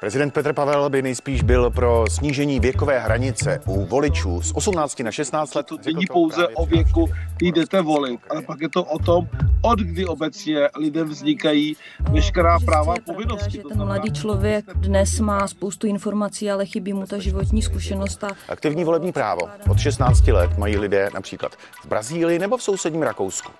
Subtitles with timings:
[0.00, 5.12] Prezident Petr Pavel by nejspíš byl pro snížení věkové hranice u voličů z 18 na
[5.12, 5.66] 16 let.
[5.66, 9.28] To není pouze o věku, kdy jdete volit, ale pak je to o tom,
[9.62, 11.76] od kdy obecně lidem vznikají
[12.10, 13.50] veškerá práva a povinnosti.
[13.50, 18.24] Že ten mladý člověk dnes má spoustu informací, ale chybí mu ta životní zkušenost.
[18.24, 18.28] A...
[18.48, 23.52] Aktivní volební právo od 16 let mají lidé například v Brazílii nebo v sousedním Rakousku.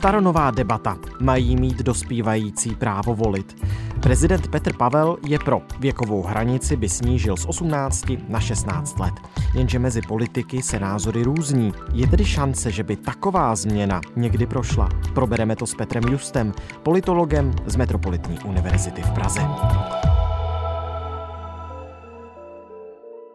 [0.00, 0.98] Staronová debata.
[1.20, 3.66] Mají mít dospívající právo volit.
[4.02, 5.62] Prezident Petr Pavel je pro.
[5.80, 9.14] Věkovou hranici by snížil z 18 na 16 let.
[9.54, 11.72] Jenže mezi politiky se názory různí.
[11.92, 14.88] Je tedy šance, že by taková změna někdy prošla.
[15.14, 19.40] Probereme to s Petrem Justem, politologem z Metropolitní univerzity v Praze.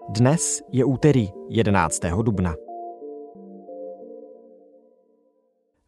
[0.09, 2.01] Dnes je úterý 11.
[2.21, 2.53] dubna.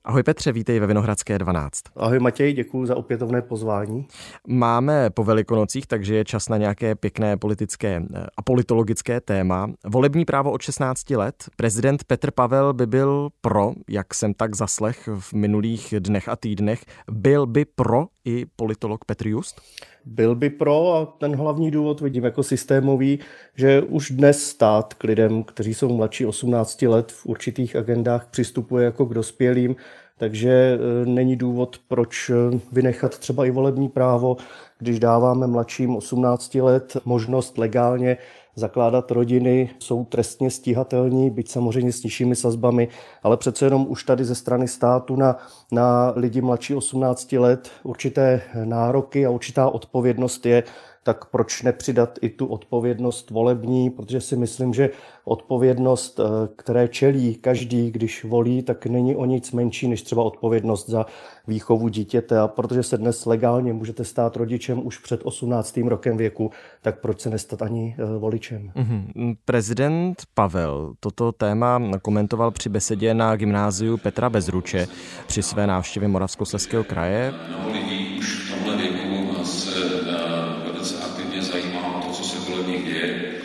[0.08, 1.82] Ahoj Petře, vítej ve Vinohradské 12.
[1.96, 4.08] Ahoj Matěj, děkuji za opětovné pozvání.
[4.48, 9.70] Máme po velikonocích, takže je čas na nějaké pěkné politické eh, a politologické téma.
[9.86, 11.36] Volební právo od 16 let.
[11.56, 16.86] Prezident Petr Pavel by byl pro, jak jsem tak zaslech v minulých dnech a týdnech,
[17.12, 19.62] byl by pro i politolog Petr Just?
[20.06, 23.20] Byl by pro a ten hlavní důvod vidím jako systémový,
[23.56, 28.86] že už dnes stát k lidem, kteří jsou mladší 18 let v určitých agendách přistupuje
[28.86, 29.76] jako k dospělým,
[30.18, 32.34] takže e, není důvod, proč e,
[32.72, 34.38] vynechat třeba i volební právo,
[34.80, 38.18] když dáváme mladším 18 let možnost legálně
[38.58, 42.88] zakládat rodiny, jsou trestně stíhatelní, byť samozřejmě s nižšími sazbami,
[43.24, 45.38] ale přece jenom už tady ze strany státu na,
[45.72, 50.64] na lidi mladší 18 let určité nároky a určitá odpovědnost je,
[51.08, 54.90] tak proč nepřidat i tu odpovědnost volební, protože si myslím, že
[55.28, 56.24] odpovědnost, eh,
[56.56, 61.06] které čelí každý, když volí, tak není o nic menší než třeba odpovědnost za
[61.48, 62.40] výchovu dítěte.
[62.40, 65.88] A protože se dnes legálně můžete stát rodičem už před 18.
[65.88, 68.72] rokem věku, tak proč se nestat ani eh, voličem?
[68.76, 69.38] Mm-hmm.
[69.46, 74.88] Prezident Pavel toto téma komentoval při besedě na gymnáziu Petra Bezruče
[75.28, 77.34] při své návštěvě Moravskoslezského kraje.
[77.50, 82.38] Mnoho lidí už v tomhle věku se eh, velice aktivně zajímá o to, co se
[82.52, 83.38] kolem nich děje.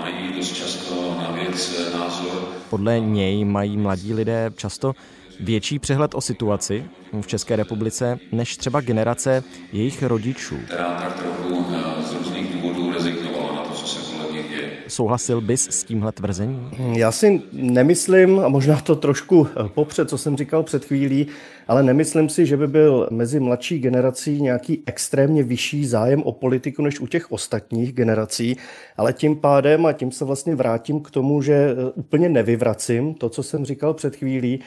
[0.00, 2.63] Mají dost často na věc názor.
[2.74, 4.94] Podle něj mají mladí lidé často
[5.40, 6.84] větší přehled o situaci
[7.20, 9.42] v České republice než třeba generace
[9.72, 10.56] jejich rodičů.
[10.64, 11.64] Která tak trochu
[12.00, 14.70] z různých důvodů rezignovala na to, co se kolem nich děje.
[14.88, 16.70] Souhlasil bys s tímhle tvrzením?
[16.92, 21.26] Já si nemyslím, a možná to trošku popře, co jsem říkal před chvílí,
[21.68, 26.82] ale nemyslím si, že by byl mezi mladší generací nějaký extrémně vyšší zájem o politiku
[26.82, 28.56] než u těch ostatních generací,
[28.96, 33.42] ale tím pádem, a tím se vlastně vrátím k tomu, že úplně nevyvracím to, co
[33.42, 34.60] jsem říkal před chvílí,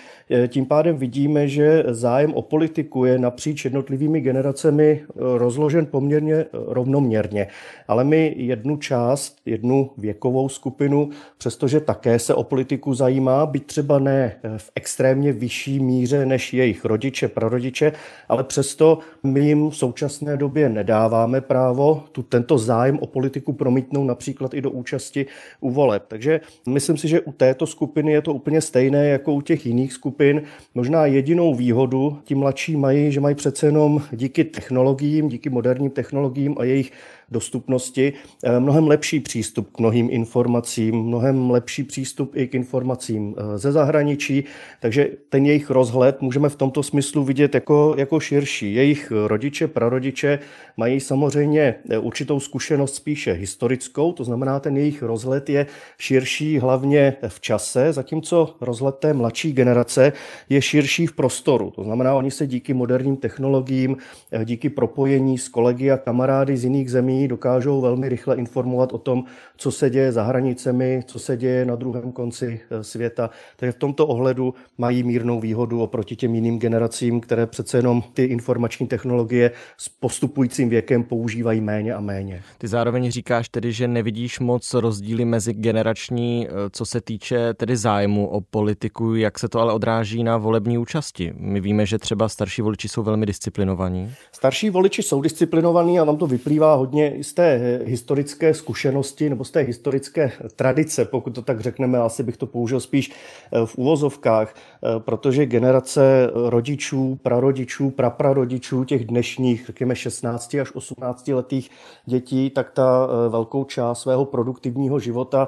[0.48, 7.48] tím pádem vidíme, že zájem o politiku je napříč jednotlivými generacemi rozložen poměrně rovnoměrně.
[7.88, 14.00] Ale my jednu část, jednu věkovou skupinu, přestože také se o politiku zajímá, byť třeba
[14.00, 17.92] ne v extrémně vyšší míře než jejich rodiče, prarodiče,
[18.30, 24.04] ale přesto my jim v současné době nedáváme právo tu, tento zájem o politiku promítnout
[24.04, 25.26] například i do účasti
[25.60, 26.04] u voleb.
[26.08, 29.94] Takže myslím si, že u této skupiny je to úplně stejné jako u těch jiných
[29.94, 30.42] skupin.
[30.76, 36.56] Možná jedinou výhodu ti mladší mají, že mají přece jenom díky technologiím, díky moderním technologiím
[36.60, 36.92] a jejich
[37.32, 43.58] dostupnosti eh, mnohem lepší přístup k mnohým informacím, mnohem lepší přístup i k informacím eh,
[43.58, 44.44] ze zahraničí,
[44.80, 48.74] takže ten jejich rozhled můžeme v tomto smyslu vidět jako, jako širší.
[48.74, 50.40] Jejich rodiče, prarodiče
[50.78, 55.66] mají samozřejmě eh, určitou zkušenost spíše historickou, to znamená, ten jejich rozhled je
[55.98, 60.14] širší hlavně v čase, zatímco rozhled té mladší generace
[60.50, 61.72] je širší v prostoru.
[61.76, 63.98] To znamená, oni se díky moderním technologiím,
[64.46, 69.24] díky propojení s kolegy a kamarády z jiných zemí dokážou velmi rychle informovat o tom,
[69.58, 73.30] co se děje za hranicemi, co se děje na druhém konci eh, světa.
[73.56, 78.24] Takže v tomto ohledu mají mírnou výhodu oproti těm jiným generacím, které přece jenom ty
[78.24, 82.42] informační technologie s postupujícím věkem používají méně a méně.
[82.58, 87.78] Ty zároveň říkáš tedy, že nevidíš moc rozdíly mezi generační, eh, co se týče tedy
[87.78, 91.34] zájmu o politiku, jak se to ale odráží na volební účasti.
[91.38, 94.14] My víme, že třeba starší voliči jsou velmi disciplinovaní.
[94.32, 99.44] Starší voliči jsou disciplinovaní a tam to vyplývá hodně vlastně z té historické zkušenosti nebo
[99.44, 103.78] z té historické tradice, pokud to tak řekneme, asi bych to použil spíš eh, v
[103.78, 111.70] úvozovkách, eh, protože generace rodičů, prarodičů, praprarodičů, těch dnešních, řekněme 16 až 18 letých
[112.06, 115.48] dětí, tak ta eh, velkou část svého produktivního života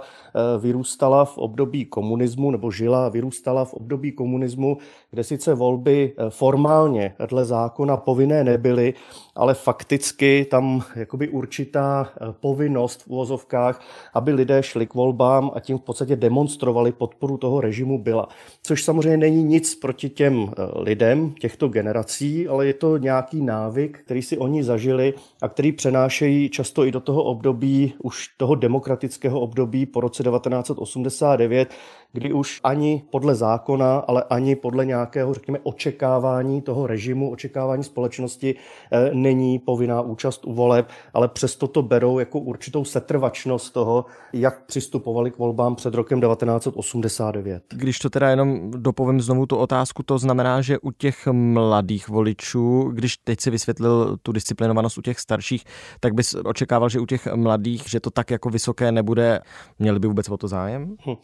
[0.60, 4.78] vyrůstala v období komunismu nebo žila, vyrůstala v období komunismu,
[5.12, 8.94] kde sice volby formálně dle zákona povinné nebyly,
[9.36, 13.82] ale fakticky tam jakoby určitá eh, povinnost v uvozovkách,
[14.14, 18.30] aby lidé šli k volbám a tím v podstatě demonstrovali podporu toho režimu byla.
[18.64, 24.00] Což samozřejmě není nic proti těm eh, lidem těchto generací, ale je to nějaký návyk,
[24.06, 29.40] který si oni zažili a který přenášejí často i do toho období, už toho demokratického
[29.40, 31.70] období po roce 1989,
[32.14, 38.56] kdy už ani podle zákona, ale ani podle nějakého, řekněme, očekávání toho režimu, očekávání společnosti
[38.92, 44.66] eh, není povinná účast u voleb, ale přesto to berou jako určitou setrvačnost toho, jak
[44.66, 47.64] přistupovali k volbám před rokem 1989.
[47.70, 52.92] Když to teda jenom dopovím znovu tu otázku, to znamená, že u těch mladých voličů,
[52.94, 55.64] když teď si vysvětlil tu disciplinovanost u těch starších,
[56.00, 59.40] tak bys očekával, že u těch mladých, že to tak jako vysoké nebude,
[59.80, 60.96] měli by vůbec o to zájem?
[61.08, 61.16] Hm.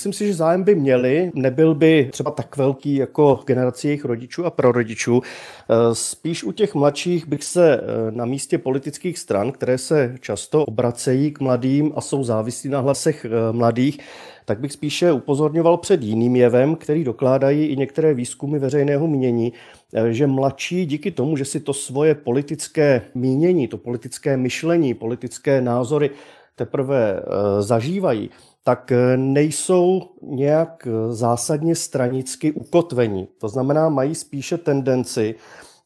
[0.00, 4.46] Myslím si, že zájem by měli, nebyl by třeba tak velký jako generaci jejich rodičů
[4.46, 5.22] a prarodičů.
[5.92, 7.80] Spíš u těch mladších bych se
[8.10, 13.26] na místě politických stran, které se často obracejí k mladým a jsou závislí na hlasech
[13.52, 13.98] mladých,
[14.44, 19.52] tak bych spíše upozorňoval před jiným jevem, který dokládají i některé výzkumy veřejného mínění,
[20.10, 26.10] že mladší díky tomu, že si to svoje politické mínění, to politické myšlení, politické názory
[26.56, 27.22] teprve
[27.60, 28.30] zažívají,
[28.70, 33.28] tak eh, nejsou nějak eh, zásadně stranicky ukotvení.
[33.38, 35.34] To znamená, mají spíše tendenci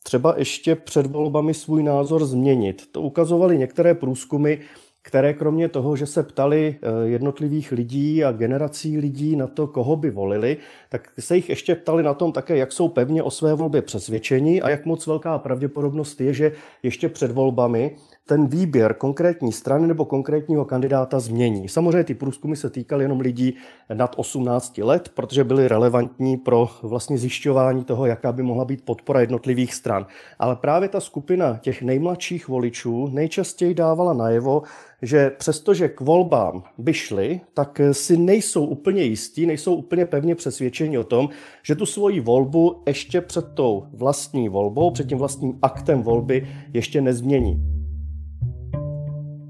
[0.02, 2.82] třeba ještě před volbami svůj názor změnit.
[2.92, 4.56] To ukazovaly některé průzkumy,
[5.02, 9.96] které kromě toho, že se ptali eh, jednotlivých lidí a generací lidí na to, koho
[9.96, 10.56] by volili,
[10.88, 14.62] tak se jich ještě ptali na tom také, jak jsou pevně o své volbě přesvědčení
[14.62, 16.52] a jak moc velká pravděpodobnost je, že
[16.82, 21.68] ještě před volbami ten výběr konkrétní strany nebo konkrétního kandidáta změní.
[21.68, 23.54] Samozřejmě ty průzkumy se týkaly jenom lidí
[23.94, 29.20] nad 18 let, protože byly relevantní pro vlastně zjišťování toho, jaká by mohla být podpora
[29.20, 30.06] jednotlivých stran.
[30.38, 34.62] Ale právě ta skupina těch nejmladších voličů nejčastěji dávala najevo,
[35.02, 40.98] že přestože k volbám by šli, tak si nejsou úplně jistí, nejsou úplně pevně přesvědčeni
[40.98, 41.28] o tom,
[41.62, 47.00] že tu svoji volbu ještě před tou vlastní volbou, před tím vlastním aktem volby ještě
[47.00, 47.83] nezmění.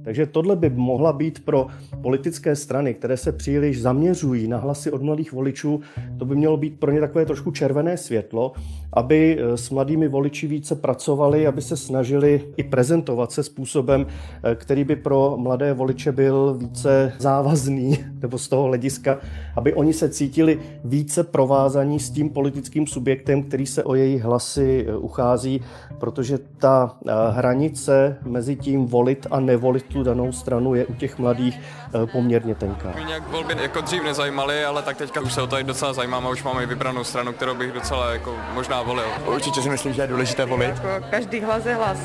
[0.04, 1.66] Takže tohle by mohla být pro
[2.02, 5.80] politické strany, které se příliš zaměřují na hlasy od mladých voličů,
[6.18, 8.52] to by mělo být pro ně takové trošku červené světlo,
[8.92, 14.06] aby eh, s mladými voliči více pracovali, aby se snažili i prezentovat se způsobem,
[14.42, 19.18] eh, který by pro mladé voliče byl více závazný, nebo z toho hlediska,
[19.56, 24.86] aby oni se cítili více provázaní s tím politickým subjektem, který se o jejich hlasy
[24.88, 25.60] eh, uchází,
[25.98, 26.96] protože ta
[27.30, 32.54] hranice mezi tím volit a nevolit tu danou stranu je u těch mladých eh, poměrně
[32.54, 32.92] tenká.
[32.94, 36.26] Mě nějak volby jako dřív nezajímaly, ale tak teďka už se o to docela zajímám
[36.26, 39.06] a už máme vybranou stranu, kterou bych docela jako možná volil.
[39.26, 40.68] Určitě si myslím, že je důležité volit.
[40.68, 41.98] Jako každý hlas je hlas.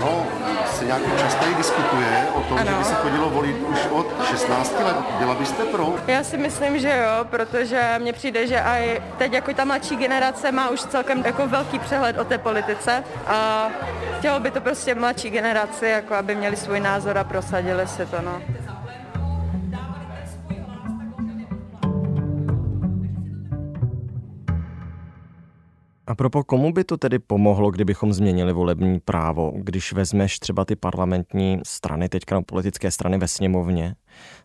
[0.00, 0.26] No,
[0.66, 2.70] se nějak častěji diskutuje o tom, ano.
[2.70, 4.96] že by se chodilo volit už od 16 let.
[5.18, 5.94] Byla byste pro?
[6.06, 10.52] Já si myslím, že jo, protože mně přijde, že i teď jako ta mladší generace
[10.52, 13.68] má už celkem jako velký přehled o té politice a
[14.18, 18.16] chtělo by to prostě mladší generaci, jako aby měli svůj názor a prosadili si to.
[18.22, 18.42] No.
[26.10, 30.76] A propo, komu by to tedy pomohlo, kdybychom změnili volební právo, když vezmeš třeba ty
[30.76, 33.94] parlamentní strany, teďka politické strany ve sněmovně,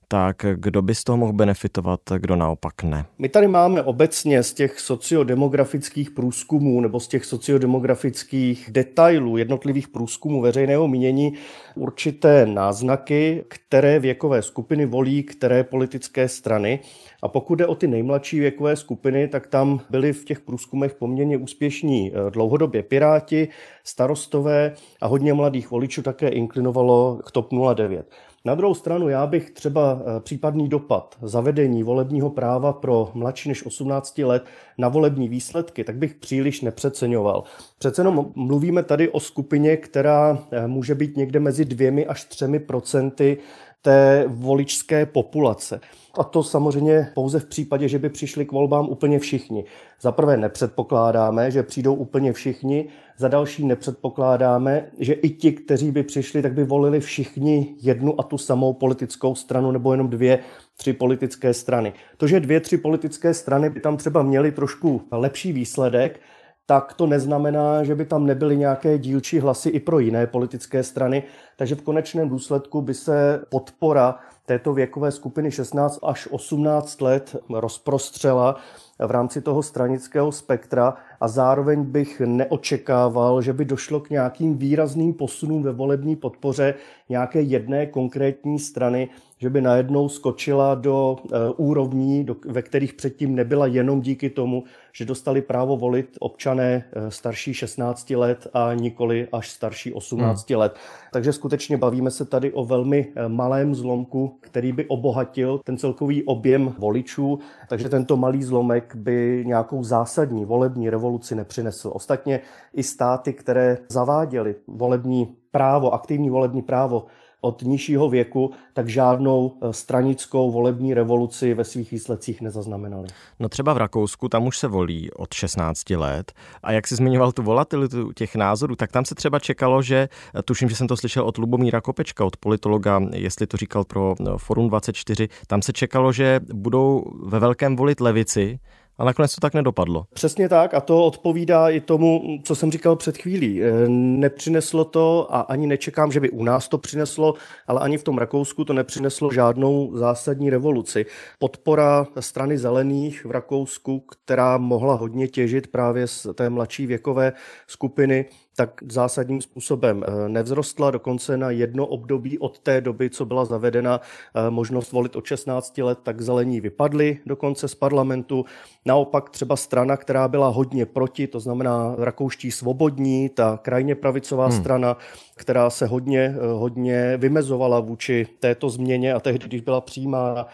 [0.08, 3.06] tak kdo by z toho mohl benefitovat, kdo naopak ne?
[3.20, 10.42] My tady máme obecně z těch sociodemografických průzkumů nebo z těch sociodemografických detailů jednotlivých průzkumů
[10.42, 11.34] veřejného mínění
[11.76, 16.80] určité náznaky, které věkové skupiny volí, které politické strany.
[17.22, 21.38] A pokud jde o ty nejmladší věkové skupiny, tak tam byli v těch průzkumech poměrně
[21.38, 23.48] úspěšní eh, dlouhodobě Piráti,
[23.84, 28.12] starostové a hodně mladých voličů také inklinovalo k TOP 09.
[28.46, 33.66] Na druhou stranu já bych třeba eh, případný dopad zavedení volebního práva pro mladší než
[33.66, 34.46] 18 let
[34.78, 37.44] na volební výsledky, tak bych příliš nepřeceňoval.
[37.78, 42.60] Přece jenom mluvíme tady o skupině, která eh, může být někde mezi dvěmi až třemi
[42.60, 43.38] procenty
[43.86, 45.80] té voličské populace.
[46.20, 49.66] A to samozřejmě pouze v případě, že by přišli k volbám úplně všichni.
[50.02, 52.88] Za prvé nepředpokládáme, že přijdou úplně všichni,
[53.18, 58.24] za další nepředpokládáme, že i ti, kteří by přišli, tak by volili všichni jednu a
[58.24, 60.40] tu samou politickou stranu nebo jenom dvě,
[60.78, 61.94] tři politické strany.
[62.18, 66.20] To, že dvě, tři politické strany by tam třeba měly trošku lepší výsledek,
[66.66, 71.24] tak to neznamená, že by tam nebyly nějaké dílčí hlasy i pro jiné politické strany,
[71.58, 78.56] takže v konečném důsledku by se podpora této věkové skupiny 16 až 18 let rozprostřela
[79.00, 85.14] v rámci toho stranického spektra a zároveň bych neočekával, že by došlo k nějakým výrazným
[85.14, 86.74] posunům ve volební podpoře
[87.10, 93.36] nějaké jedné konkrétní strany, že by najednou skočila do eh, úrovní, do, ve kterých předtím
[93.36, 99.28] nebyla jenom díky tomu, že dostali právo volit občané eh, starší 16 let a nikoli
[99.32, 100.60] až starší 18 hmm.
[100.60, 100.76] let.
[101.12, 106.24] Takže skutečně bavíme se tady o velmi eh, malém zlomku, který by obohatil ten celkový
[106.24, 111.92] objem voličů, takže tento malý zlomek by nějakou zásadní volební revoluci nepřinesl.
[111.94, 112.40] Ostatně
[112.74, 117.06] i státy, které zaváděly volební právo, aktivní volební právo
[117.46, 123.08] od nižšího věku, tak žádnou eh, stranickou volební revoluci ve svých výsledcích nezaznamenali.
[123.40, 126.34] No třeba v Rakousku, tam už se volí od 16 let
[126.64, 130.44] a jak jsi zmiňoval tu volatilitu těch názorů, tak tam se třeba čekalo, že, eh,
[130.44, 134.24] tuším, že jsem to slyšel od Lubomíra Kopečka, od politologa, jestli to říkal pro eh,
[134.38, 138.60] Forum 24, tam se čekalo, že budou ve velkém volit levici,
[138.98, 140.06] a nakonec to tak nedopadlo.
[140.14, 143.64] Přesně tak a to odpovídá i tomu, co jsem říkal před chvílí.
[143.64, 147.34] E, nepřineslo to a ani nečekám, že by u nás to přineslo,
[147.68, 151.06] ale ani v tom Rakousku to nepřineslo žádnou zásadní revoluci.
[151.40, 157.34] Podpora strany zelených v Rakousku, která mohla hodně těžit právě z té mladší věkové
[157.68, 158.26] skupiny,
[158.56, 164.02] tak zásadním způsobem eh, nevzrostla, dokonce na jedno období od té doby, co byla zavedena
[164.02, 168.46] eh, možnost volit od 16 let, tak zelení vypadly dokonce z parlamentu.
[168.86, 174.60] Naopak třeba strana, která byla hodně proti, to znamená rakouští svobodní, ta krajně pravicová hmm.
[174.60, 174.98] strana,
[175.36, 180.48] která se hodně, eh, hodně vymezovala vůči této změně a tehdy, když byla přijímána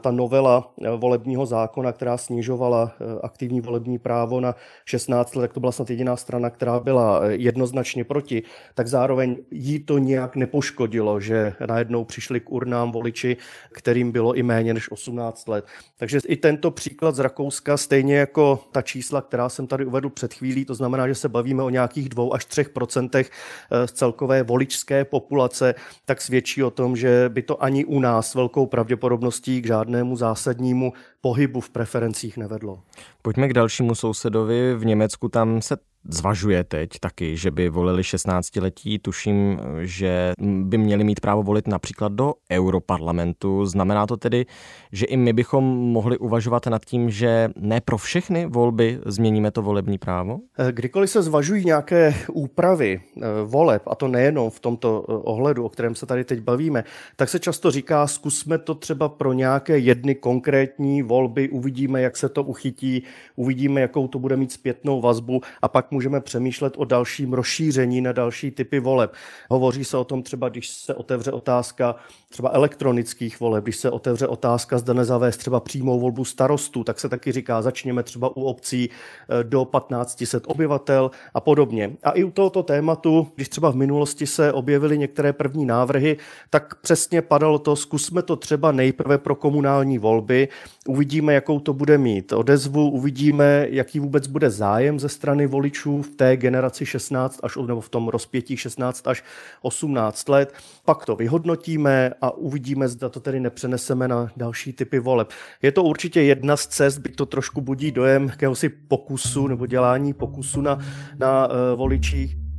[0.00, 2.92] ta novela volebního zákona, která snižovala
[3.22, 4.54] aktivní volební právo na
[4.84, 8.42] 16 let, tak to byla snad jediná strana, která byla jednoznačně proti,
[8.74, 13.36] tak zároveň jí to nějak nepoškodilo, že najednou přišli k urnám voliči,
[13.72, 15.66] kterým bylo i méně než 18 let.
[15.98, 20.34] Takže i tento příklad z Rakouska, stejně jako ta čísla, která jsem tady uvedl před
[20.34, 23.30] chvílí, to znamená, že se bavíme o nějakých dvou až třech procentech
[23.70, 28.34] eh, z celkové voličské populace, tak svědčí o tom, že by to ani u nás
[28.34, 32.82] velkou pravděpodobností k žádnému zásadnímu pohybu v preferencích nevedlo.
[33.22, 34.74] Pojďme k dalšímu sousedovi.
[34.74, 35.76] V Německu tam se
[36.08, 38.98] zvažuje teď taky, že by volili 16-letí.
[38.98, 43.66] Tuším, že by měli mít právo volit například do Europarlamentu.
[43.66, 44.46] Znamená to tedy,
[44.92, 49.62] že i my bychom mohli uvažovat nad tím, že ne pro všechny volby změníme to
[49.62, 50.38] volební právo?
[50.70, 55.68] Kdykoliv se zvažují nějaké úpravy eh, voleb, a to nejenom v tomto eh, ohledu, o
[55.68, 56.84] kterém se tady teď bavíme,
[57.16, 62.28] tak se často říká, zkusme to třeba pro nějaké jedny konkrétní volby, uvidíme, jak se
[62.28, 63.02] to uchytí,
[63.36, 68.50] uvidíme, jakou to bude mít zpětnou vazbu a můžeme přemýšlet o dalším rozšíření na další
[68.50, 69.12] typy voleb.
[69.50, 71.94] Hovoří se o tom třeba, když se otevře otázka
[72.30, 77.08] třeba elektronických voleb, když se otevře otázka, zda nezavést třeba přímou volbu starostů, tak se
[77.08, 81.92] taky říká, začněme třeba u obcí eh, do 1500 obyvatel a podobně.
[82.02, 86.16] A i u tohoto tématu, když třeba v minulosti se objevily některé první návrhy,
[86.50, 90.48] tak přesně padalo to, zkusme to třeba nejprve pro komunální volby,
[90.88, 96.08] uvidíme, jakou to bude mít odezvu, uvidíme, jaký vůbec bude zájem ze strany voličů, v
[96.08, 99.24] té generaci 16 až, nebo v tom rozpětí 16 až
[99.62, 100.54] 18 let.
[100.84, 105.28] Pak to vyhodnotíme a uvidíme, zda to tedy nepřeneseme na další typy voleb.
[105.62, 110.12] Je to určitě jedna z cest, byť to trošku budí dojem jakéhosi pokusu nebo dělání
[110.12, 110.78] pokusu na,
[111.18, 112.49] na uh, voličích.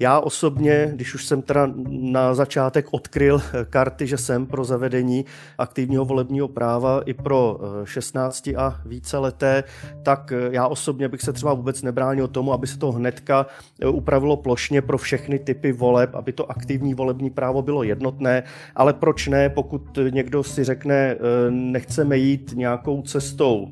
[0.00, 5.24] Já osobně, když už jsem teda na začátek odkryl eh, karty, že jsem pro zavedení
[5.58, 9.64] aktivního volebního práva i pro 16 eh, a více leté,
[10.02, 13.46] tak eh, já osobně bych se třeba vůbec nebránil tomu, aby se to hnedka
[13.90, 18.42] upravilo plošně pro všechny typy voleb, aby to aktivní volební právo bylo jednotné,
[18.74, 21.16] ale proč ne, pokud někdo si řekne,
[21.50, 23.68] nechceme jít nějakou cestou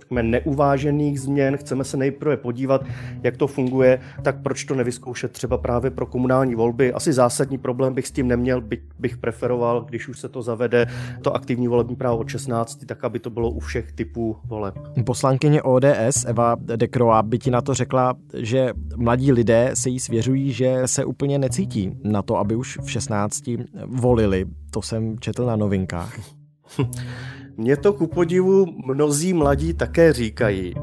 [0.00, 2.84] řekněme, neuvážených změn, chceme se nejprve podívat,
[3.22, 6.92] jak to funguje, tak proč to nevyzkoušet třeba třeba právě pro komunální volby.
[6.92, 10.86] Asi zásadní problém bych s tím neměl, bych, bych preferoval, když už se to zavede,
[11.22, 14.74] to aktivní volební právo od 16, tak aby to bylo u všech typů voleb.
[15.06, 20.52] Poslankyně ODS Eva Dekroa by ti na to řekla, že mladí lidé se jí svěřují,
[20.52, 23.42] že se úplně necítí na to, aby už v 16
[23.86, 24.46] volili.
[24.70, 26.18] To jsem četl na novinkách.
[27.56, 30.74] Mně to ku podivu mnozí mladí také říkají.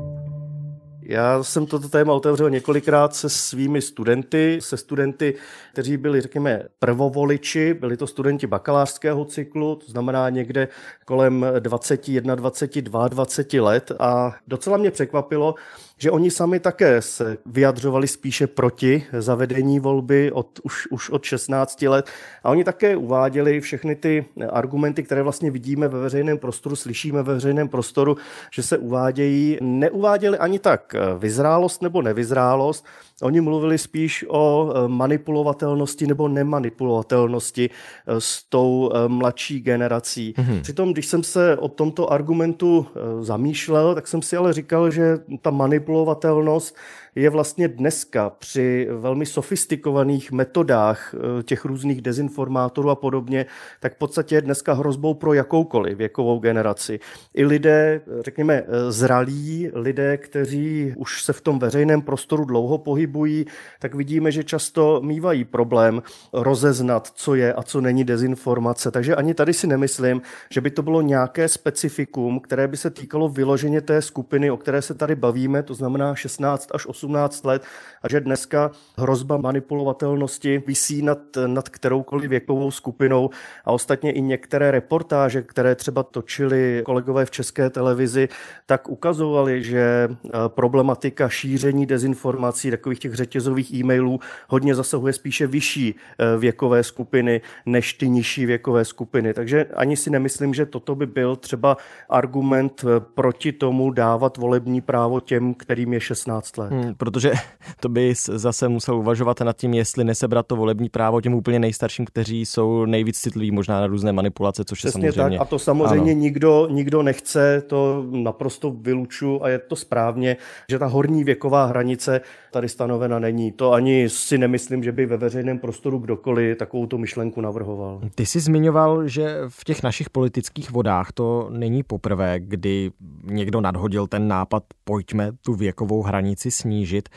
[1.11, 5.35] Já jsem toto téma otevřel několikrát se svými studenty, se studenty,
[5.71, 10.67] kteří byli, řekněme, prvovoliči, byli to studenti bakalářského cyklu, to znamená někde
[11.05, 13.91] kolem 21, 22, 20 let.
[13.99, 15.55] A docela mě překvapilo,
[16.01, 21.81] že oni sami také se vyjadřovali spíše proti zavedení volby od, už, už od 16
[21.81, 22.09] let
[22.43, 27.33] a oni také uváděli všechny ty argumenty, které vlastně vidíme ve veřejném prostoru, slyšíme ve
[27.33, 28.17] veřejném prostoru,
[28.51, 32.85] že se uvádějí, neuváděli ani tak vyzrálost nebo nevyzrálost,
[33.21, 40.33] Oni mluvili spíš o eh, manipulovatelnosti nebo nemanipulovatelnosti eh, s tou eh, mladší generací.
[40.37, 40.61] Mm-hmm.
[40.61, 42.85] Přitom, když jsem se o tomto argumentu
[43.21, 45.51] zamýšlel, tak jsem si ale říkal, že ta
[45.91, 46.75] manipulovatelnost
[47.15, 53.45] je vlastně dneska při velmi sofistikovaných metodách eh, těch různých dezinformátorů a podobně,
[53.79, 56.99] tak v podstatě je dneska hrozbou pro jakoukoliv věkovou generaci.
[57.33, 63.45] I lidé, řekněme, eh, zralí, lidé, kteří už se v tom veřejném prostoru dlouho pohybují,
[63.79, 66.03] tak vidíme, že často mývají problém
[66.33, 68.91] rozeznat, co je a co není dezinformace.
[68.91, 73.29] Takže ani tady si nemyslím, že by to bylo nějaké specifikum, které by se týkalo
[73.29, 77.63] vyloženě té skupiny, o které se tady bavíme, to znamená 16 až 18 18 let
[78.03, 83.29] a že dneska hrozba manipulovatelnosti visí nad, nad kteroukoliv věkovou skupinou
[83.65, 88.29] a ostatně i některé reportáže, které třeba točili kolegové v české televizi,
[88.65, 95.95] tak ukazovali, že eh, problematika šíření dezinformací, takových těch řetězových e-mailů, hodně zasahuje spíše vyšší
[95.95, 99.33] eh, věkové skupiny než ty nižší věkové skupiny.
[99.33, 101.77] Takže ani si nemyslím, že toto by byl třeba
[102.09, 106.71] argument eh, proti tomu dávat volební právo těm, kterým je 16 let.
[106.71, 107.31] Hmm, protože
[107.79, 112.05] to by zase musel uvažovat nad tím, jestli nesebrat to volební právo těm úplně nejstarším,
[112.05, 115.37] kteří jsou nejvíc citliví možná na různé manipulace, což Přesně je samozřejmě...
[115.37, 120.37] tak a to samozřejmě nikdo, nikdo nechce, to naprosto vyluču a je to správně,
[120.69, 122.21] že ta horní věková hranice
[122.51, 123.51] tady stanovena není.
[123.51, 128.01] To ani si nemyslím, že by ve veřejném prostoru kdokoliv takovou tu myšlenku navrhoval.
[128.15, 132.91] Ty jsi zmiňoval, že v těch našich politických vodách to není poprvé, kdy
[133.23, 137.09] někdo nadhodil ten nápad, pojďme tu věkovou hranici snížit snížit.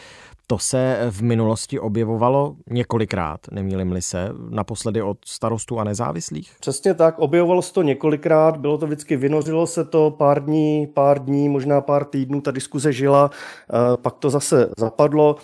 [0.46, 6.52] To se v minulosti objevovalo několikrát, nemýlim-li se, naposledy od starostů a nezávislých?
[6.60, 11.24] Přesně tak, objevovalo se to několikrát, bylo to vždycky, vynořilo se to pár dní, pár
[11.24, 15.36] dní, možná pár týdnů, ta diskuze žila, eh, pak to zase zapadlo.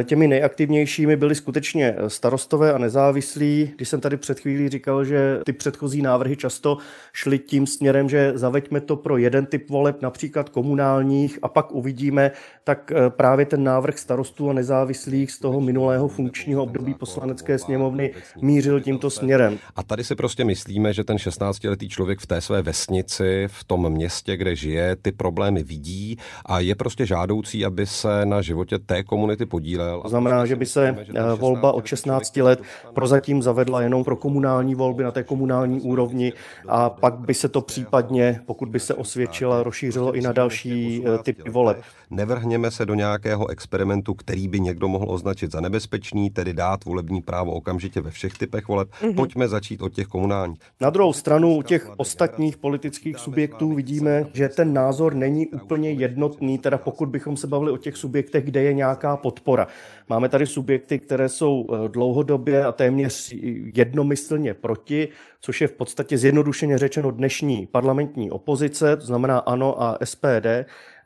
[0.00, 3.72] Eh, těmi nejaktivnějšími byli skutečně starostové a nezávislí.
[3.76, 6.78] Když jsem tady před chvílí říkal, že ty předchozí návrhy často
[7.12, 12.30] šly tím směrem, že zaveďme to pro jeden typ voleb, například komunálních, a pak uvidíme,
[12.64, 18.10] tak eh, právě ten návrh starostů a nezávislých z toho minulého funkčního období poslanecké sněmovny
[18.42, 19.58] mířil tímto směrem.
[19.76, 23.90] A tady si prostě myslíme, že ten 16-letý člověk v té své vesnici, v tom
[23.90, 29.02] městě, kde žije, ty problémy vidí a je prostě žádoucí, aby se na životě té
[29.02, 30.00] komunity podílel.
[30.02, 32.62] To znamená, že by se eh, volba od 16 let
[32.94, 36.32] prozatím zavedla jenom pro komunální volby na té komunální úrovni
[36.68, 41.18] a pak by se to případně, pokud by se osvědčila, rozšířilo i na další eh,
[41.22, 41.82] typy voleb.
[42.10, 47.22] Nevrhněme se do nějakého experimentu, který by někdo mohl označit za nebezpečný, tedy dát volební
[47.22, 48.88] právo okamžitě ve všech typech voleb.
[48.90, 49.14] Mm-hmm.
[49.14, 50.60] Pojďme začít od těch komunálních.
[50.80, 56.58] Na druhou stranu u těch ostatních politických subjektů vidíme, že ten názor není úplně jednotný,
[56.58, 59.66] teda pokud bychom se bavili o těch subjektech, kde je nějaká podpora.
[60.08, 63.34] Máme tady subjekty, které jsou eh, dlouhodobě a téměř
[63.74, 65.08] jednomyslně proti,
[65.40, 70.46] což je v podstatě zjednodušeně řečeno dnešní parlamentní opozice, to znamená ANO a SPD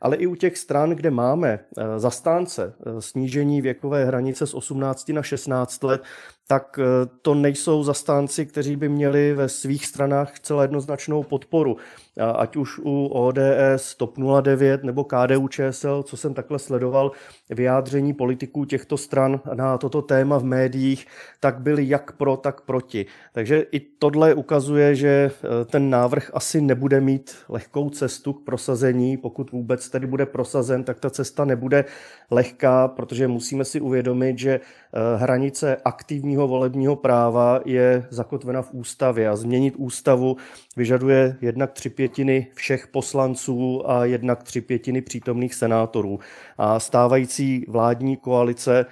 [0.03, 5.09] ale i u těch stran, kde máme eh, zastánce eh, snížení věkové hranice z 18
[5.09, 6.03] na 16 let,
[6.47, 11.77] tak eh, to nejsou zastánci, kteří by měli ve svých stranách celé jednoznačnou podporu.
[12.35, 17.11] Ať už u ODS, TOP 09 nebo KDU ČSL, co jsem takhle sledoval,
[17.49, 21.07] vyjádření politiků těchto stran na toto téma v médiích,
[21.39, 23.05] tak byli jak pro, tak proti.
[23.33, 29.17] Takže i tohle ukazuje, že eh, ten návrh asi nebude mít lehkou cestu k prosazení.
[29.17, 31.85] Pokud vůbec tedy bude prosazen, tak ta cesta nebude
[32.31, 38.73] lehká, protože musíme si uvědomit, že eh, hranice aktivní legitimního volebního práva je zakotvena v
[38.73, 40.37] ústavě a změnit ústavu
[40.77, 46.19] vyžaduje jednak tři pětiny všech poslanců a jednak tři pětiny přítomných senátorů.
[46.57, 48.85] A stávající vládní koalice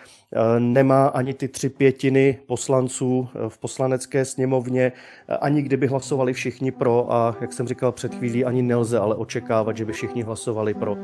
[0.60, 4.92] nemá ani ty tři pětiny poslanců eh, v poslanecké sněmovně,
[5.28, 9.16] eh, ani kdyby hlasovali všichni pro a, jak jsem říkal před chvílí, ani nelze ale
[9.16, 10.98] očekávat, že by všichni hlasovali pro.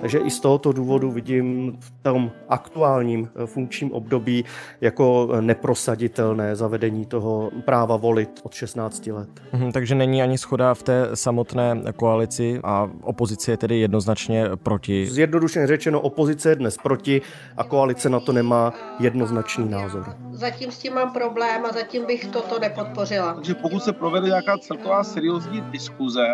[0.00, 4.44] Takže i z tohoto důvodu vidím v tom aktuálním eh, funkčním období
[4.80, 9.28] jako neprosaditelné zavedení toho práva volit od 16 let.
[9.52, 15.06] Mhm, takže není ani schoda v té samotné koalici a opozice je tedy jednoznačně proti.
[15.06, 17.22] Zjednodušeně řečeno, opozice je dnes proti
[17.56, 20.16] a koalice na to nemá jednoznačný názor.
[20.30, 23.34] Zatím s tím mám problém a zatím bych toto nepodpořila.
[23.34, 26.26] Takže pokud se provede nějaká celková seriózní diskuze,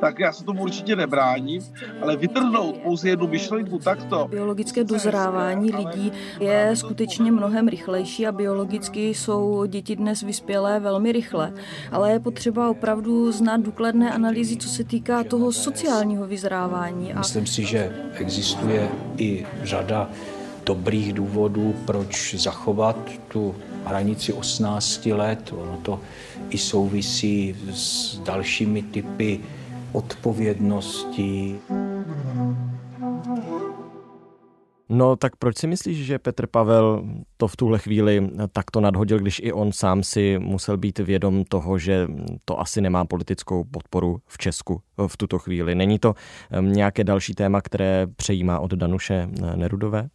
[0.00, 1.62] tak já se tomu určitě nebráním,
[2.02, 4.28] ale vytrhnout pouze jednu myšlenku takto.
[4.28, 11.52] Biologické dozrávání lidí je skutečně mnohem rychlejší a biologicky jsou děti dnes vyspělé velmi rychle,
[11.92, 17.14] ale je potřeba opravdu znát důkladné analýzy, co se týká toho sociálního vyzrávání.
[17.14, 17.18] A...
[17.18, 20.10] Myslím si, že existuje i řada
[20.68, 22.96] dobrých důvodů, proč zachovat
[23.28, 23.54] tu
[23.84, 25.52] hranici 18 let.
[25.56, 26.00] Ono to
[26.50, 29.40] i souvisí s dalšími typy
[29.92, 31.58] odpovědnosti.
[34.88, 37.04] No tak proč si myslíš, že Petr Pavel
[37.36, 41.78] to v tuhle chvíli takto nadhodil, když i on sám si musel být vědom toho,
[41.78, 42.08] že
[42.44, 45.74] to asi nemá politickou podporu v Česku v tuto chvíli?
[45.74, 46.14] Není to
[46.60, 50.08] nějaké další téma, které přejímá od Danuše Nerudové?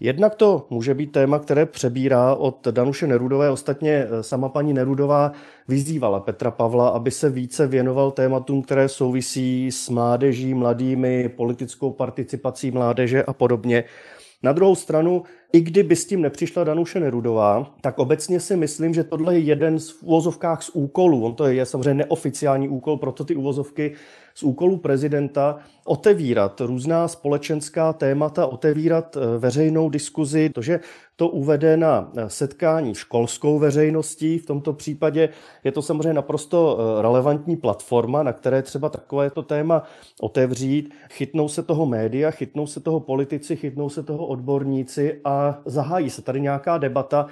[0.00, 3.50] Jednak to může být téma, které přebírá od Danuše Nerudové.
[3.50, 5.32] Ostatně eh, sama paní Nerudová
[5.68, 12.70] vyzývala Petra Pavla, aby se více věnoval tématům, které souvisí s mládeží, mladými, politickou participací
[12.70, 13.84] mládeže a podobně.
[14.42, 19.04] Na druhou stranu, i kdyby s tím nepřišla Danuše Nerudová, tak obecně si myslím, že
[19.04, 21.24] tohle je jeden z uvozovkách z úkolů.
[21.24, 23.94] On to je samozřejmě neoficiální úkol, proto ty uvozovky
[24.38, 30.80] z úkolů prezidenta otevírat různá společenská témata, otevírat eh, veřejnou diskuzi, to, že
[31.16, 34.38] to uvede na eh, setkání školskou veřejností.
[34.38, 35.28] V tomto případě
[35.64, 39.82] je to samozřejmě naprosto eh, relevantní platforma, na které třeba takovéto téma
[40.20, 40.94] otevřít.
[41.10, 46.22] Chytnou se toho média, chytnou se toho politici, chytnou se toho odborníci a zahájí se
[46.22, 47.26] tady nějaká debata,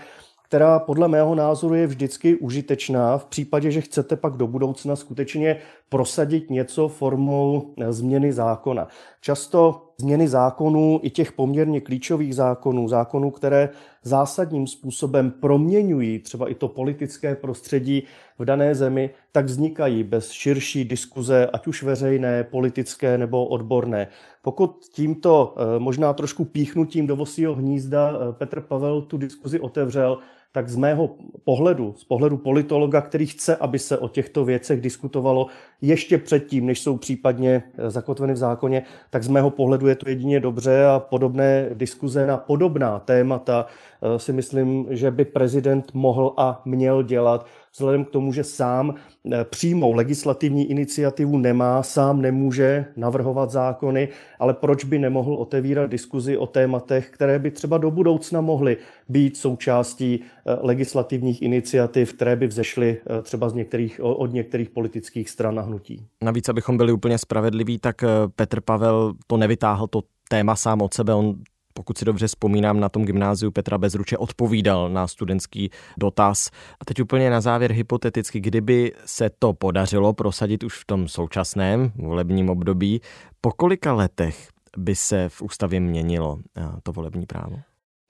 [0.49, 5.57] která podle mého názoru je vždycky užitečná v případě, že chcete pak do budoucna skutečně
[5.89, 8.89] prosadit něco formou eh, změny zákona.
[9.21, 13.69] Často změny zákonů, i těch poměrně klíčových zákonů, zákonů, které
[14.03, 18.03] zásadním způsobem proměňují třeba i to politické prostředí
[18.39, 24.09] v dané zemi, tak vznikají bez širší diskuze, ať už veřejné, politické nebo odborné.
[24.43, 30.19] Pokud tímto eh, možná trošku píchnutím do vosího hnízda eh, Petr Pavel tu diskuzi otevřel,
[30.57, 31.11] tak z mého
[31.45, 35.47] pohledu, z pohledu politologa, který chce, aby se o těchto věcech diskutovalo
[35.81, 40.09] ještě předtím, než jsou případně eh, zakotveny v zákoně, tak z mého pohledu je to
[40.09, 46.33] jedině dobře a podobné diskuze na podobná témata eh, si myslím, že by prezident mohl
[46.37, 48.95] a měl dělat vzhledem k tomu, že sám
[49.33, 54.09] eh, přímou legislativní iniciativu nemá, sám nemůže navrhovat zákony,
[54.39, 58.77] ale proč by nemohl otevírat diskuzi o tématech, které by třeba do budoucna mohly
[59.09, 65.31] být součástí eh, legislativních iniciativ, které by vzešly eh, třeba z některých, od některých politických
[65.31, 66.07] stran a hnutí.
[66.23, 68.05] Navíc, abychom byli úplně spravedliví, tak
[68.37, 71.35] Petr Pavel to nevytáhl to téma sám od sebe, on
[71.77, 76.51] pokud si dobře vzpomínám, na tom gymnáziu Petra Bezruče odpovídal na studentský dotaz.
[76.81, 81.93] A teď úplně na závěr hypoteticky, kdyby se to podařilo prosadit už v tom současném
[81.97, 83.01] volebním období,
[83.41, 87.57] po kolika letech by se v ústavě měnilo eh, to volební právo?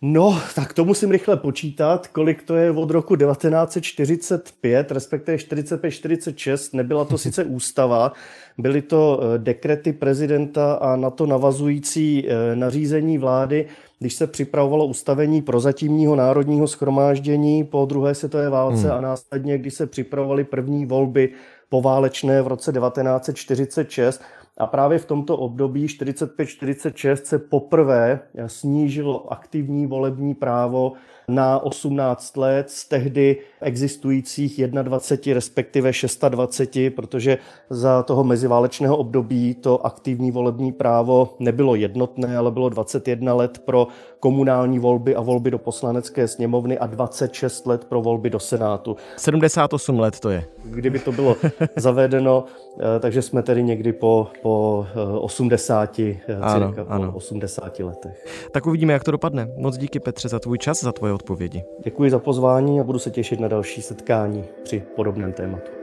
[0.02, 6.76] No, tak to musím rychle počítat, kolik to je od roku 1945, respektive 45-46.
[6.76, 8.12] Nebyla to sice ústava,
[8.58, 13.66] byly to eh, dekrety prezidenta a na to navazující eh, nařízení vlády,
[13.98, 18.98] když se připravovalo ustavení prozatímního národního schromáždění po druhé světové válce hmm.
[18.98, 21.32] a následně, když se připravovaly první volby
[21.68, 24.22] poválečné v roce 1946,
[24.58, 30.92] a právě v tomto období 45-46 se poprvé snížilo aktivní volební právo
[31.28, 35.92] na 18 let z tehdy existujících 21, respektive
[36.28, 37.38] 26, protože
[37.70, 43.88] za toho meziválečného období to aktivní volební právo nebylo jednotné, ale bylo 21 let pro
[44.26, 48.96] komunální volby a volby do poslanecké sněmovny a 26 let pro volby do Senátu.
[49.16, 50.44] 78 let to je.
[50.64, 51.36] Kdyby to bylo
[51.76, 52.44] zavedeno,
[52.80, 54.86] eh, takže jsme tedy někdy po, po
[55.20, 57.12] 80, eh, ano, cirka, ano.
[57.12, 58.26] po 80 letech.
[58.52, 59.48] Tak uvidíme, jak to dopadne.
[59.56, 61.64] Moc díky Petře za tvůj čas, za tvoje odpovědi.
[61.84, 65.75] Děkuji za pozvání a budu se těšit na další setkání při podobném tématu.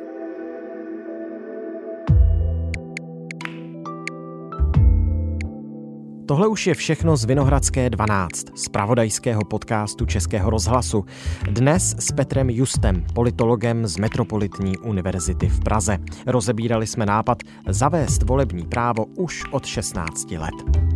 [6.34, 11.06] Tohle už je všechno z Vinohradské 12, z pravodajského podcastu Českého rozhlasu.
[11.50, 15.98] Dnes s Petrem Justem, politologem z Metropolitní univerzity v Praze.
[16.26, 20.93] Rozebírali jsme nápad zavést volební právo už od 16 let.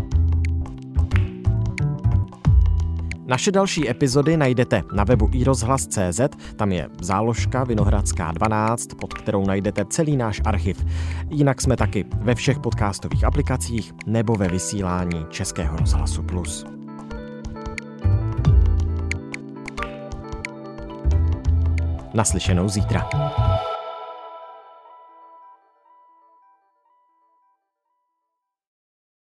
[3.27, 6.21] Naše další epizody najdete na webu iRozhlas.cz,
[6.55, 10.85] tam je záložka Vinohradská 12, pod kterou najdete celý náš archiv.
[11.29, 16.65] Jinak jsme taky ve všech podcastových aplikacích nebo ve vysílání Českého rozhlasu Plus.
[22.13, 23.09] Naslyšenou zítra.